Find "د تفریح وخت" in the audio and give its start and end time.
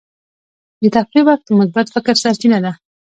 0.81-1.43